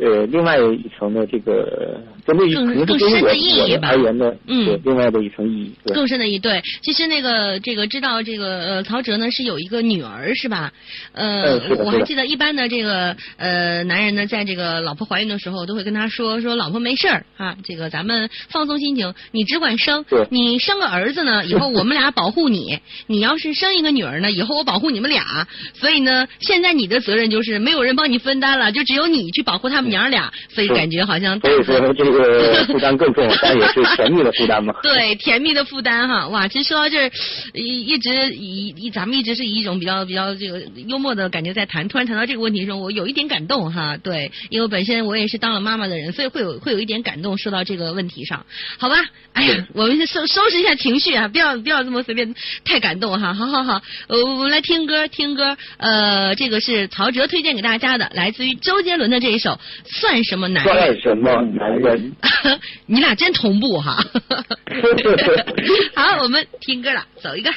[0.00, 5.72] 呃，另外一层的这个针对于更更深的意义吧而言的，嗯对另外的一层意义。
[5.84, 10.72] 对更深的一对，其实那个这个知道这个呃曹哲呢是有一个女儿是吧？
[11.12, 25.48] 呃，我还记得一般的这个呃男人呢，在这个老婆怀孕的时候，都会跟他说说老婆没事儿啊，这个咱们放松心情，你只管生对，你生个儿子呢，以后我们俩保护你；你要是生一个女儿呢，以后我保护你们俩。
[25.74, 34.74] 所以呢，现在你的责任就是没有人帮你分担了，就只有你去保护他们娘俩，所以感觉好像所以说这个负担更重，但也是甜蜜的负担嘛。
[34.82, 36.46] 对，甜蜜的负担哈，哇！
[36.48, 37.10] 其实说到这儿，
[37.54, 43.96] 一一直以以咱们一直是以一种比较比较这个幽默的感觉在谈，突然谈到这个问题的时候，我有一点感动哈。
[43.96, 48.44] 对，因为本身我也是当了妈妈的人，所以会有会有一点感动，说到这个问题上，
[48.78, 48.96] 好吧？
[49.32, 53.34] 哎呀，我们收收拾一下情绪啊，不要不要这么随便，太感动哈。
[53.34, 59.50] 好好好，呃，我们来听歌听歌，呃，这个是曹哲推荐给大家的，来自于周杰伦的这一首
[59.84, 60.74] 《算什么男人》。
[60.76, 62.12] 算什么男人？
[62.86, 63.96] 你俩真同步哈。
[65.94, 67.50] 好，我们听歌了，走一个。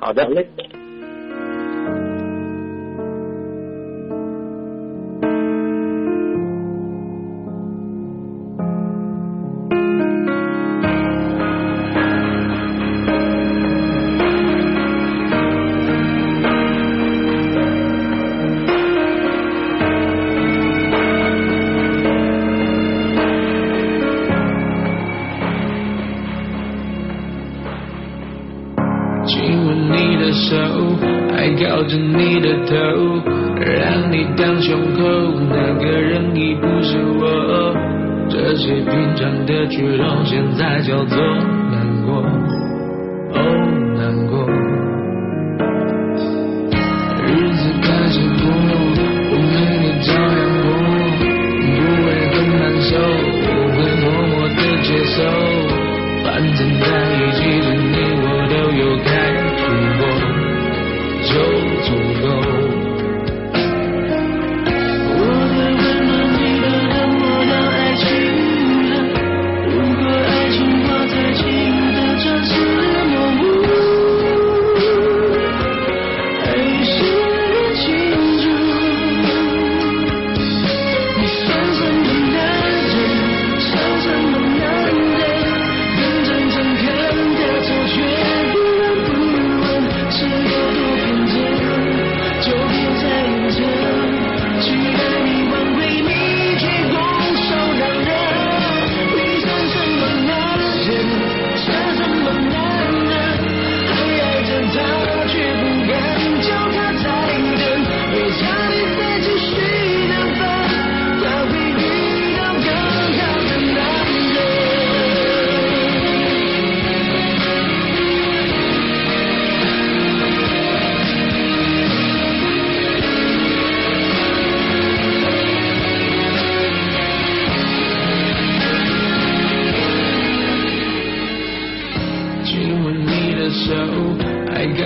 [0.00, 0.46] 好的，嘞。
[34.36, 35.00] 当胸口，
[35.48, 37.74] 那个人已不是我。
[38.28, 41.16] 这些平常的举动，现在叫做
[41.70, 42.22] 难过，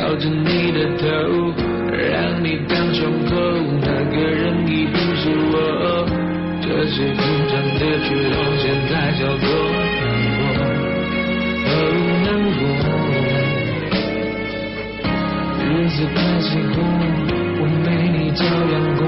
[0.00, 1.04] 靠着你的头，
[1.90, 3.34] 让你当胸口，
[3.82, 5.54] 那个人已不是我。
[6.62, 7.18] 这些平
[7.48, 9.46] 常的举动，现在叫做
[9.98, 10.06] 难
[10.38, 10.40] 过，
[11.66, 11.74] 哦
[12.24, 12.28] 难
[12.58, 12.60] 过。
[15.64, 16.76] 日子开始过，
[17.58, 18.40] 我没你照
[18.72, 19.02] 样过，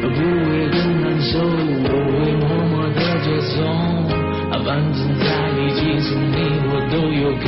[0.00, 3.54] 不会很难受，我会默默的接受。
[4.64, 5.24] 反正在
[5.60, 6.34] 一起时你
[6.66, 7.44] 我都有开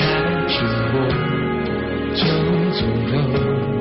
[0.47, 0.57] 心
[0.93, 0.95] 过，
[2.19, 2.25] 就
[2.73, 3.78] 足够。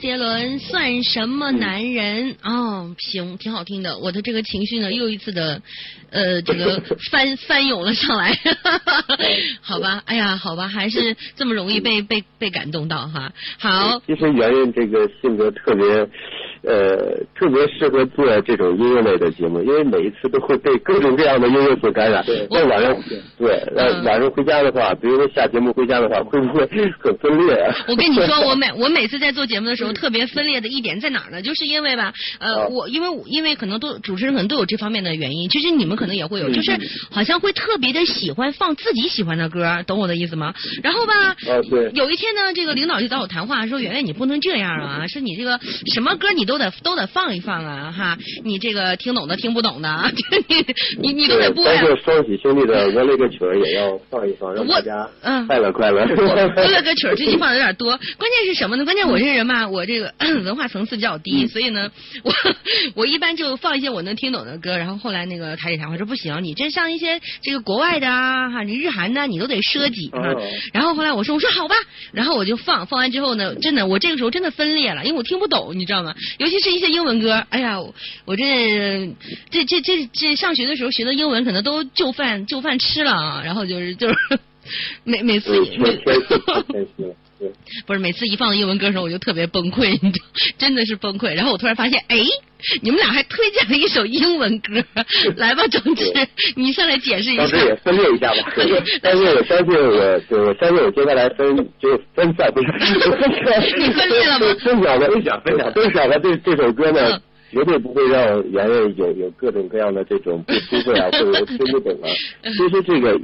[0.00, 2.36] 杰伦，算什么男人？
[2.42, 3.98] 哦，行，挺好听的。
[3.98, 5.60] 我的这个情绪呢，又一次的，
[6.10, 6.80] 呃，这个
[7.10, 8.34] 翻翻涌了上来。
[9.60, 13.32] 好吧，哎呀，好吧，还是这么容易被被被感动到哈。
[13.58, 15.84] 好，其实圆圆这个性格特别，
[16.62, 22.24] 呃，特别适合做这种音乐类的节目，因为每一次都会被各种各样的音乐所感染。
[22.24, 22.94] 对那晚上
[23.38, 27.74] 对，那晚上回家的话，比如说下节目回家的话，会不会很分裂啊？
[27.88, 31.40] 我跟你说， 我每我每次在做节目的时候，特别分裂的一点在哪儿呢？
[31.42, 36.72] 就是因为吧，呃，啊我因为因为可能都主持人可能都有这方面的原因，其实你们可能也会有，嗯就是
[37.10, 40.52] 好像会特别的喜欢放自己喜欢的歌，懂我的意思吗？
[40.82, 41.36] 然后吧，啊
[41.70, 45.58] 对有一天呢，这个领导就找我谈话，说圆圆你不能这样啊，说你这个
[45.94, 50.10] 什么歌你都得都得放一放啊，哈，你这个听懂的听不懂的，
[51.00, 51.88] 你你你都得，播呀包。
[51.88, 56.00] 括双喜兄弟的《我勒个曲儿》也要放一放，让大家嗯快乐快乐。
[56.16, 57.90] 我我了个曲儿，最近放的有点多。
[57.90, 58.84] 关键是什么呢？
[58.84, 60.12] 关键我这人嘛，我这个
[60.44, 61.90] 文化层次比较低，所以呢，
[62.22, 62.32] 我
[62.94, 64.76] 我一般就放一些我能听懂的歌。
[64.76, 70.42] 然后后来那个台里谈话说不行，你这像一些这个国外的啊，哈，你日韩的你都得涉及啊哦。
[70.72, 71.74] 然后后来我说我说好吧，
[72.12, 76.14] 然后我就放放完之后呢，真的我这个时候真的分裂了，因为我听不懂，你知道吗？
[76.40, 79.14] 尤其是一些英文歌，哎呀，我我这
[79.50, 84.14] 这这这这上学的时候学的英文可能都就饭就饭吃了啊，然后就是就是
[85.04, 85.98] 每每次对，每
[87.40, 87.50] 对。
[87.86, 90.26] 不是每次一放英文歌的时候，我就特别崩溃，你知道，
[90.58, 91.34] 真的是崩溃。
[91.34, 92.18] 然后我突然发现，哎，
[92.82, 94.84] 你们俩还推荐了一首英文歌，
[95.36, 96.04] 来吧，张志，
[96.56, 97.66] 你上来解释一下张志。
[97.66, 98.52] 也分裂一下吧，
[99.02, 102.68] 但是我相信我，对我相信我接下来分就分享不是，
[103.80, 107.22] 你分裂了吗分享的分享分享分享的这这首歌呢嗯，
[107.52, 112.06] 绝对不会让圆圆有有各种各样的这种不舒服啊， 或者听不懂啊。
[112.44, 113.18] 其实这个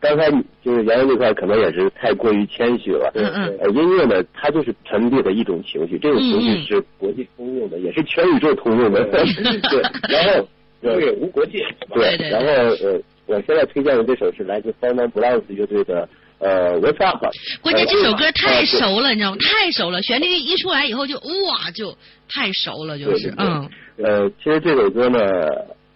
[0.00, 0.30] 刚才
[0.64, 3.10] 就是杨洋这块可能也是太过于谦虚了。
[3.14, 9.04] 嗯嗯呃，音乐呢，它就是传递的一种情绪，这种情绪是国际通用的，也是全宇宙通用的。
[9.12, 10.48] 对，然后
[10.82, 11.64] 音乐无国界。
[11.94, 17.22] 对对然后呃，我现在推荐的这首是来自 Non Blondes 乐队的呃 What's Up。
[17.60, 19.36] 关键这首歌太呃熟了，你知道吗？
[19.40, 21.94] 太熟了，旋律一出来以后就哇，就
[22.28, 23.70] 太熟了，就是对对对嗯
[24.02, 25.18] 呃，其实这首歌呢，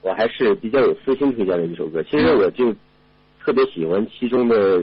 [0.03, 2.03] 我还是比较有私心推荐的一首歌。
[2.03, 2.75] 其实我就
[3.45, 4.83] 特别喜欢其中的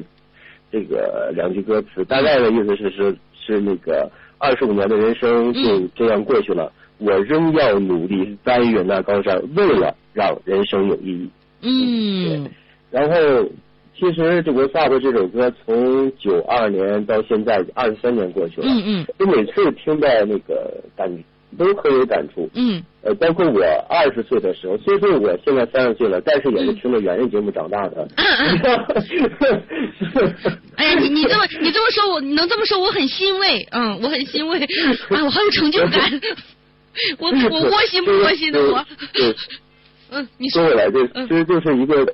[0.71, 11.29] 这个两句歌词，大概的意思是是是那个二十五年的人生就这样过去了，我仍要努力翻越那高山，为了让人生有意义。
[11.63, 12.49] 嗯。
[12.91, 13.49] 然后，
[13.97, 19.05] 其实这个《萨博》这首歌从九二年到现在二十三年过去了，嗯嗯。
[19.19, 21.09] 我每次听到那个感
[21.57, 22.49] 都很有感触。
[22.55, 22.83] 嗯。
[23.03, 28.07] 呃，包括我二十岁的时候，虽说我现在三十岁了，但是也是听着圆圆节目长大的。
[30.75, 34.59] 哎呀，你你这么你这么说，我你能这么说，我很欣慰，嗯，我很欣慰，
[35.09, 36.21] 啊，我好有成就感，
[37.17, 39.35] 我我窝心不窝心的我， 对，
[40.11, 41.27] 嗯，你说，说回来，这嗯。
[41.27, 42.05] 其实就是一个，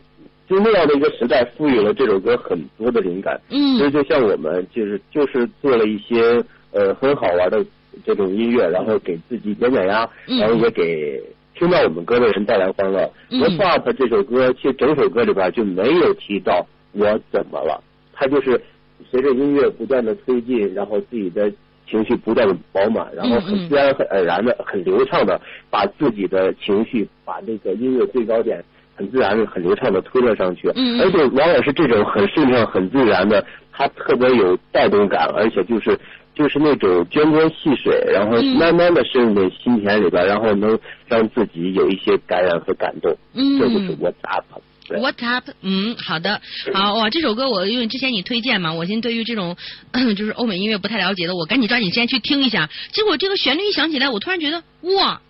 [0.50, 3.38] 就那样的一个时代，赋予了这首歌很多的灵感。
[3.50, 7.66] 嗯，所以就像我们就是就是做了一些呃很好玩的
[8.06, 10.38] 这种音乐，然后给自己减减压，嗯。
[10.40, 11.22] 然后也给
[11.56, 13.10] 听到我们歌的人带来欢乐。
[13.30, 13.40] 嗯。
[13.42, 17.84] What's Up 这首歌，其实整首歌里边就没有提到我怎么了，
[18.14, 18.62] 它就是
[19.10, 21.52] 随着音乐不断的推进，然后自己的
[21.90, 25.40] 情绪不断的饱满，然后很自然、很自然的、很流畅的
[25.70, 28.64] 把自己的情绪，把那个音乐最高点。
[29.00, 35.96] 很自然的、很流畅的推了上去，而且往往是这种很顺畅、很自然的，它特别有带动感，而且就是
[36.38, 40.78] 就是那种涓涓细水，然后嗯慢慢的渗入进心田里边，然后能
[41.08, 44.62] 让自己有一些感染和感动，嗯，这就是我咋的。
[44.88, 45.44] 对 What up？
[45.62, 46.40] 嗯，好的，
[46.74, 49.58] 好哇，这首歌我因为之前你推荐嘛，我先对于这种
[50.16, 52.70] 就是欧美音乐不太了解的，我赶紧抓紧时间去听一下。
[52.94, 54.64] 结果这个旋律一响起来，我突然觉得
[54.96, 55.22] 哇，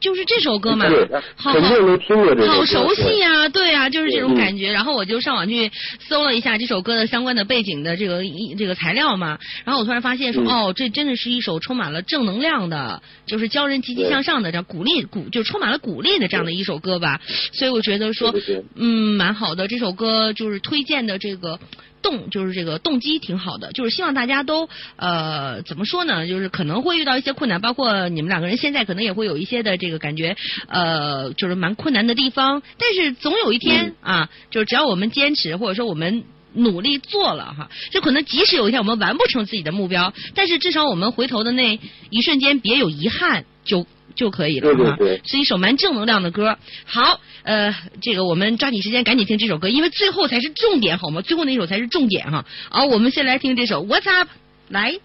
[0.00, 4.72] 就是这首歌嘛对，好肯定没听过这首好熟悉呀、对呀、就是这种嗯感觉。
[4.72, 5.70] 然后我就上网去
[6.08, 17.20] 搜了一下这首歌的相关的背景的这个一这个材料嘛，然后我突然发现说，嗯哦，这真的是一首充满了正能量的，就是教人积极向上的，这样鼓励鼓就充满了鼓励的这样的一首歌吧。
[17.52, 18.34] 所以我觉得说
[18.76, 19.68] 嗯，蛮好的。
[19.68, 21.60] 这首歌就是推荐的这个。
[22.02, 26.26] 动就是这个动机挺好的，就是希望大家都呃怎么说呢？
[26.26, 30.36] 就是可能会遇到一些困难，包括你们两个人现在可能也会有一些的这个感觉，
[30.68, 32.62] 呃，就是蛮困难的地方。
[32.78, 36.24] 但是总有一天、啊，就是只要我们坚持，或者说我们。
[36.52, 41.78] 努力做了哈，就可能即使有一天我们完不成自己的目标，但是至少我们回头的那
[42.10, 44.96] 一瞬间别有遗憾就就可以了哈。
[44.96, 46.56] 对对对是一首蛮正能量的歌。
[46.84, 51.22] 好，呃，这个我们抓紧时间赶紧听这首歌，因为最后才是重点，好吗？
[51.22, 52.44] 最后那首才是重点哈。
[52.68, 54.28] 好，我们先来听这首 What's Up，
[54.68, 54.98] 来。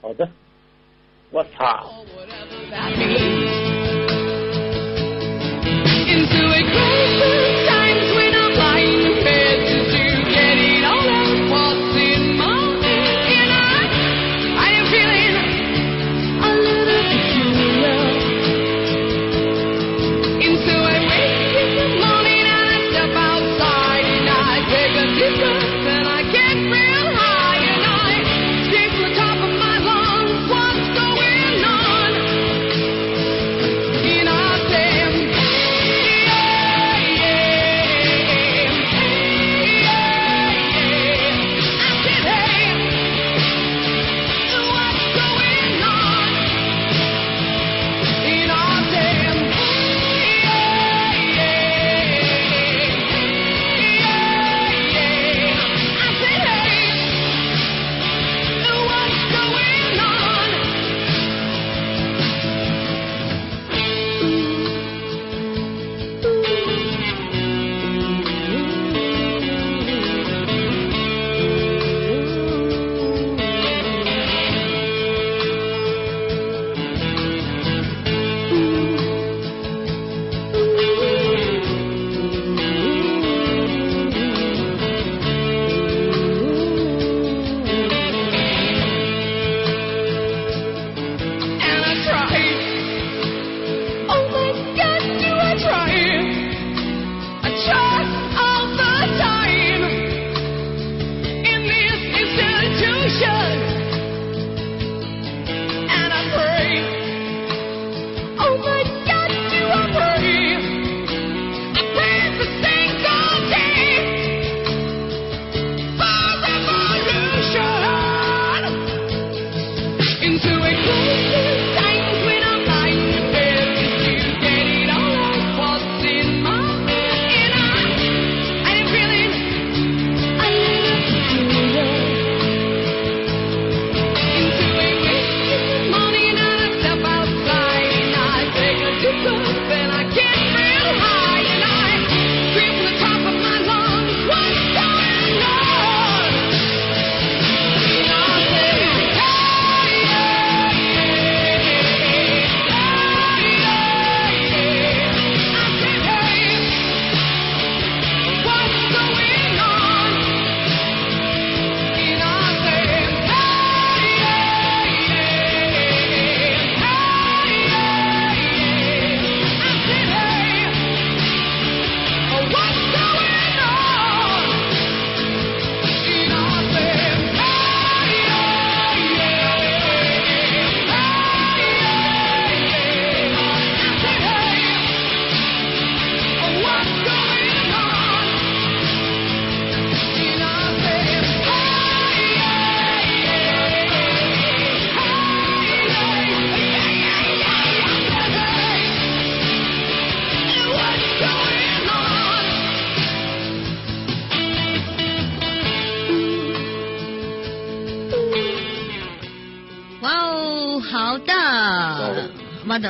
[0.00, 0.28] 好的，
[1.30, 1.92] 我操。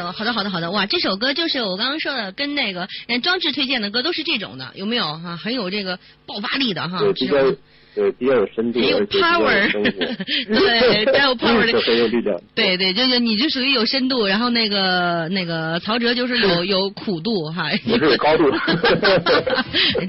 [0.03, 0.85] 的，好的，好的，好的，哇！
[0.87, 6.99] 这首歌就是我刚刚说的，跟那个人庄志推荐的歌都是这种的，有没有哈、很有这个爆发力的哈。
[6.99, 7.37] 对，比较
[7.95, 12.37] 对比较有深度，很有 power 对比较有 power 的很有力量。
[12.53, 18.51] 对对，就是你就属于有深度，然后那个那个曹哲就是有有苦度哈，我是有高度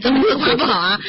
[0.01, 0.99] 这么说话不好啊。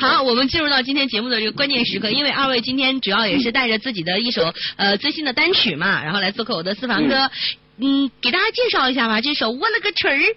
[0.00, 7.14] 好，我们进入到今天节目的这个关键时刻，因为二位今天主要也是带着自己的一首呃最新的单曲嘛，然后来做客我的私房歌。
[7.14, 7.30] 嗯，
[7.78, 10.36] 给大家介绍一下吧，这首我了个锤儿。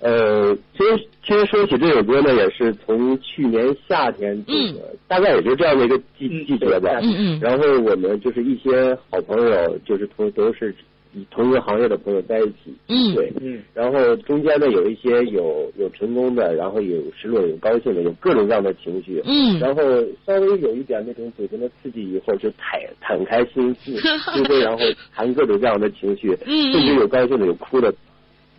[0.00, 6.98] 呃，其实其实说起这首歌呢，也是从去年夏天这个，大概也就这样的一个季季节吧。
[7.00, 10.84] 嗯嗯然后我们就是一些好朋友，就是同都是以
[11.30, 12.74] 同一个行业的朋友在一起。
[12.88, 13.32] 嗯对。
[13.40, 19.20] 嗯然后中间呢，有一些有有成功的，然后有失落，有高兴的，有各种各样的情绪。
[19.24, 19.82] 嗯然后
[20.26, 24.78] 稍微有一点那种嘴唇的刺激以后，就坦坦 开心心心扉，然后
[25.14, 27.92] 谈各种各样的情绪，嗯嗯甚至有高兴的，有哭的，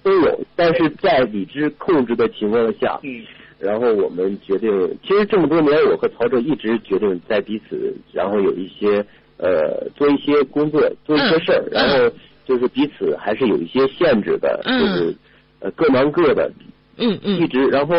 [0.03, 0.39] 都有。
[0.55, 3.21] 但是在理智控制的情况下，嗯
[3.57, 4.69] 然后我们决定，
[5.01, 9.03] 其实这么多年，我和曹哲一直决定在彼此，然后有一些
[9.37, 15.15] 呃做一些工作，做一些事儿，嗯然后就是彼此还是有一些限制的，嗯就是
[15.59, 16.51] 呃各忙各的，
[16.97, 17.95] 嗯嗯一嗯直然后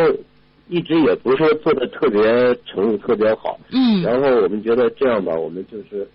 [0.68, 2.22] 一直也不是说做的特别
[2.64, 3.58] 程度特别好。
[3.70, 6.06] 嗯然后我们觉得这样吧，我们就是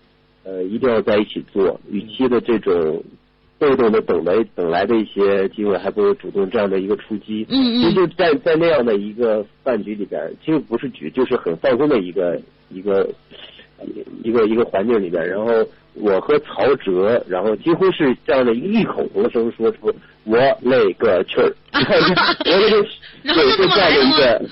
[0.44, 3.02] 呃一定要在一起做，与其的这种
[3.58, 7.46] 被动的等来等来的一些机会，还不如主动这样的一个出击。
[7.48, 13.08] 嗯嗯其实就在在那样的一个饭局里边，其实不是局，就是很放松的一个一个
[14.22, 21.80] 一个一个环境里边，然后我和曹哲，然后几乎是这样的异口同声说出我勒个去儿，我
[22.70, 22.82] 就
[23.24, 24.42] 这么对就这样的一个。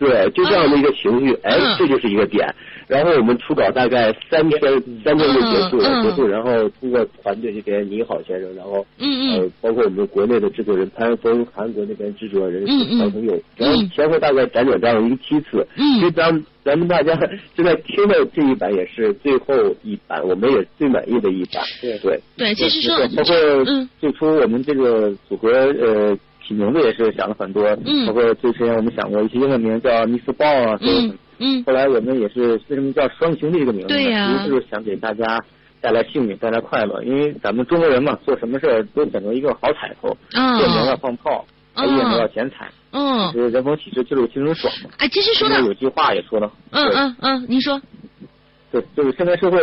[0.00, 2.48] 对，就这样的一个情绪，哎嗯，这就是一个点。
[2.90, 4.60] 然后我们初稿大概三天，
[5.04, 6.04] 三天就结束嗯嗯。
[6.04, 9.38] 了，结束，然后通过团队这边你好先生，然后嗯嗯。
[9.38, 12.98] 呃，包括我们国内的制作人潘峰，韩国那边制作人嗯嗯。
[12.98, 15.64] 小朋友，然后嗯前后大概辗转这样一个批次。
[15.76, 15.94] 嗯。
[15.94, 17.16] 其实咱们咱们大家
[17.54, 21.62] 现在听的这一版也是最后一版，我们也最满意的一版。
[21.80, 21.96] 对。
[21.98, 23.36] 对对，其实说对包括
[23.68, 23.88] 嗯。
[24.00, 28.06] 最初我们这个组合呃起名字也是想了很多，嗯。
[28.08, 34.00] 包括最之前我们想过一些英文名叫 Miss Ball 啊，嗯嗯后来我们也是为什么叫双兄弟这个名字呢？
[34.00, 35.38] 对呀其实就是想给大家
[35.80, 37.02] 带来幸运，带来快乐。
[37.02, 44.90] 因为咱们中国人嘛，做什么事儿都选择一个好彩头，啊见人要放炮，啊一眼都要钱财，嗯就是人逢喜事就是精神爽嘛。
[44.98, 47.80] 哎，其实说到因为有句话也说了，嗯嗯嗯，您说
[48.70, 49.58] 对，就是现在社会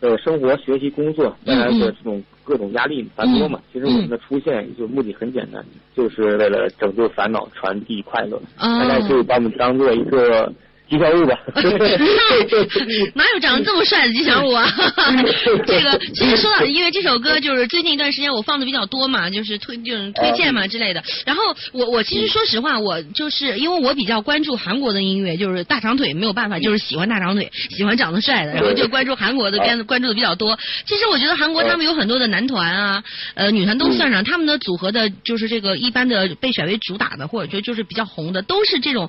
[0.00, 3.60] 呃生活、学习、工作带来的这种各种压力繁多嘛。
[3.72, 5.64] 其实我们的出现就目的很简单，
[5.96, 8.36] 就是为了拯救烦恼、传递快乐。
[8.58, 10.52] 哦大家可以把我们当做一个
[10.92, 11.38] 吉祥物吧。
[13.16, 14.68] 哪有长得这么帅的吉祥物啊？
[15.66, 21.02] 这个其实说到，因为这首歌就是最近一段时间我放的比较多嘛，就是推就是推荐嘛之类的。
[21.24, 30.58] 然后我我其实说实话，我就是因为我比较关注韩国的音乐，就是大长腿没有办法，就是喜欢大长腿，喜欢长得帅的，然后就关注韩国的片子，关注的比较多。
[30.86, 33.02] 其实我觉得韩国他们有很多的男团啊，
[33.34, 39.08] 呃女团都算上，他们的组合的就是这个一般的被选为主打的，或者就就是比较红的，都是这种。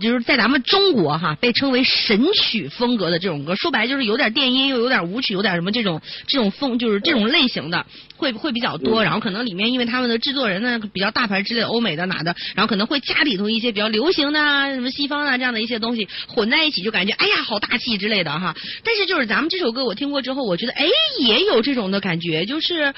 [0.00, 7.86] 就是在咱们中国哈，被称为神曲风格的这种歌，说白了就是有点电音，又有点舞曲，有点什么这种这种风，就是这种类型的
[8.16, 9.02] 会会比较多。
[9.04, 18.56] 然后可能里面因为他们的制作人呢比较大牌之类的，欧美的哪的，然后可能会加里头一些比较流行的啊，什么西方啊这样的一些东西混在一起，就感觉哎呀好大气之类的哈。
[18.84, 20.84] 但是就是咱们这首歌我听过之后，我觉得哎
[21.20, 22.92] 也有这种的感觉，就是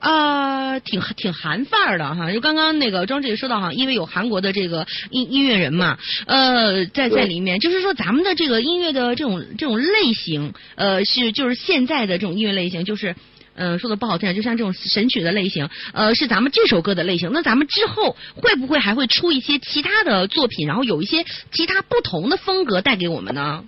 [0.00, 2.30] 呃挺挺韩范儿的哈。
[2.32, 6.35] 就刚刚那个庄志也说到哈，因为有韩国的这个音音乐人嘛，呃，
[6.92, 13.14] 在在里面，就是说咱们的这个音乐的这种这种类型，呃，是就是现在的这种音乐类型，就是。
[13.58, 17.30] 嗯，说的不好听，就像这种神曲的类型，呃，是咱们这首歌的类型。
[17.32, 23.64] 那咱们之后会不会还会出一些其他的作品，然后有一些其他不同的风格带给我们呢？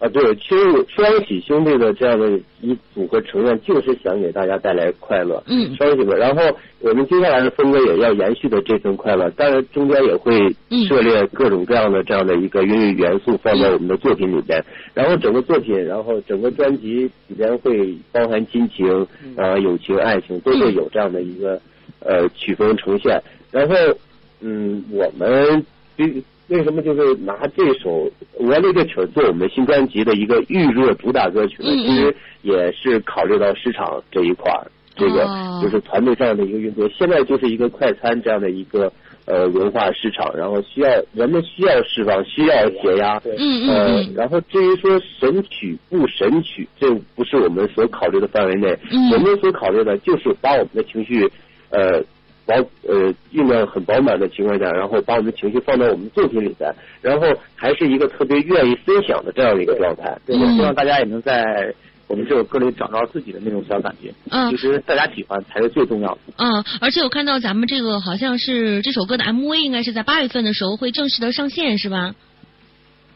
[0.00, 2.28] 啊，对，其实我双喜兄弟的这样的
[2.60, 5.42] 一组合成员，就是想给大家带来快乐。
[5.46, 6.42] 嗯双喜们，然后
[6.80, 14.62] 我们接下来的风格也要延续的这份快乐，当然中间也会嗯涉猎各种各样的这样的一个音乐元素放在我们的作品里边。
[14.92, 21.60] 然后整个作品，然后整个专辑里边会包含亲情、呃友情、爱情，都会有这样的一个
[22.00, 23.22] 呃曲风呈现。
[23.50, 23.74] 然后，
[24.40, 25.64] 嗯，我们
[25.96, 27.90] 为为什么就是拿这首
[28.38, 31.70] 《我那个曲》做我们新专辑的一个预热主打歌曲呢？
[31.70, 36.88] 其实也是考虑到市场这一块儿，这个哦就是团队上的一个运作。
[36.90, 38.92] 现在就是一个快餐这样的一个
[39.24, 43.18] 呃文化市场，然后需要人们需要释放，需要解压。
[43.20, 48.76] 对嗯呃嗯，然后至于说神曲不神曲，这不是我们所考虑的范围内。
[48.90, 51.26] 嗯我们所考虑的就是把我们的情绪，
[51.70, 52.04] 呃，
[52.46, 52.54] 饱
[52.86, 56.70] 呃酝酿很饱满的情况下，然后把我们的情绪放到我们作品里边，
[57.00, 60.16] 然后还是一个特别愿意分享的这样的一个状态。
[60.26, 61.74] 对，我希望大家也能在
[62.06, 64.12] 我们这首歌里找到自己的那种小感觉。
[64.30, 66.18] 嗯其实大家喜欢才是最重要的。
[66.36, 72.14] 嗯，而且我看到咱们这个好像是这首歌的 MV 应该是在八月份的时候会正式的上线是吧？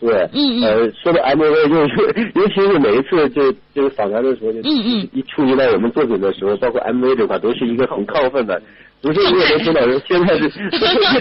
[0.01, 4.71] 对，嗯嗯呃，说到 MV，就是 尤其是每一次就就是访谈的时候，就嗯
[5.03, 8.63] 嗯一触及到我们作品的时候，包括 MV 这块，都是一个很亢奋的。
[9.01, 10.49] 不是我能听到人现在是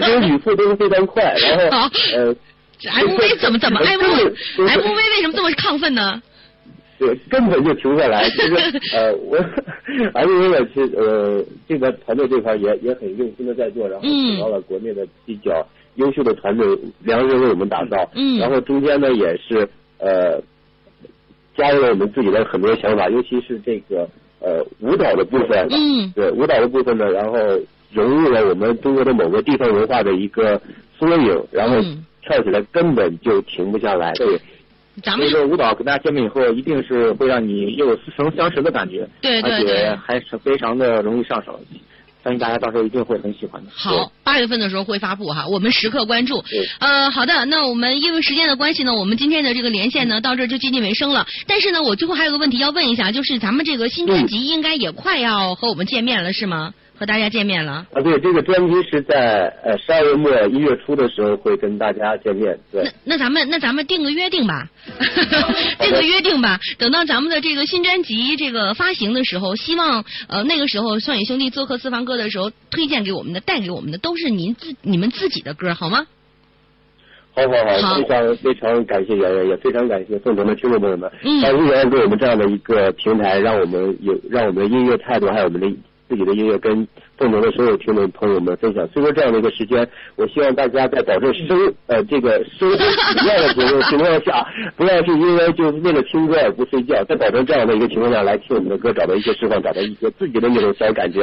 [0.00, 1.34] 种语速都是非常快，
[1.70, 2.34] 然后呃
[2.82, 6.20] ，MV 怎么怎么 MV，MV 为什么这么亢奋呢？
[6.98, 8.28] 对，根本就停不下来。
[8.30, 9.38] 就是呃，我
[10.14, 15.64] MV 呢，其实呃，这个团队这块也也很用心的在做，然后嗯请到了国内的比较
[15.94, 16.66] 优秀的团队，
[17.04, 18.10] 量身为我们打造。
[18.14, 19.68] 嗯然后中间呢，也是
[19.98, 20.42] 呃，
[21.56, 24.08] 加入了我们自己的很多想法，尤其是这个
[24.40, 25.66] 呃舞蹈的部分。
[25.70, 27.38] 嗯对舞蹈的部分呢，然后
[27.92, 30.60] 融入了我们中国的某个地方文化的一个
[30.98, 34.12] 缩影，然后嗯跳起来根本就停不下来。
[34.14, 34.40] 对。
[35.00, 41.60] 咱们这个舞蹈跟大家见面以后，一定是会让你又有似曾相识的感觉，对对而且对还是非常的容易上手。
[42.24, 43.70] 相信大家到时候一定会很喜欢的。
[43.74, 46.68] 好，八月份的时候会发布哈，我们时刻关注对。
[46.80, 51.26] 呃，好的，那我们因为时间的关系呢，我们今天的这个连线呢到这儿就接近尾声了。
[51.46, 56.74] 但是呢，我最后还有个问题要问一下，就是咱们这个新专辑应该也快要和我们见面了，是吗？
[56.98, 57.86] 和大家见面了。
[57.92, 63.18] 啊，对，这个专辑是在呃十二月末一月初的时候会跟大家见面，对那。
[63.18, 64.68] 那咱们那咱们定个约定吧，
[65.80, 66.58] 定个约定吧。
[66.78, 76.06] 等到咱们的这个新专辑这个发行的时候，希望呃那个时候双影兄弟做客私房歌的时候，推荐给我们的、带给我们的都是您自你们自己的歌，好吗？
[77.34, 85.66] 好好好好，非常非常感谢圆圆，也非常感谢凤城的听众朋友们，嗯感谢圆圆给我们这样的一个平台，让我们有让我们的音乐态度，还有我们的
[86.08, 86.86] 自己的音乐跟
[87.18, 88.88] 凤城的所有听众朋友们分享。
[88.88, 94.46] 所以说这样的一个时间，我希望大家在保证生 呃这个生活体验的这种情况下，
[94.76, 101.20] 不要是因为就是为了听歌而不睡觉，在保证这样的一个情况下来听我们的歌，找到一些释放，找到一些自己的那种小感觉。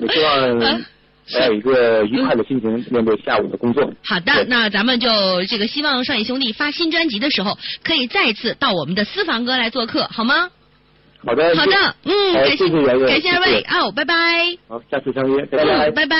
[0.00, 0.80] 我 希望
[1.28, 3.82] 还有一个愉快的心情面对下午的工作。
[4.06, 5.08] 好的，那咱们就
[5.48, 10.50] 这个希望双影兄弟发新专辑的时候，可以再次到我们的私房歌来做客，好吗？
[11.26, 11.54] 好的
[12.04, 12.68] 嗯感谢
[13.06, 14.14] 感谢二位哦拜拜。
[14.68, 16.16] 好下次相约再见拜拜。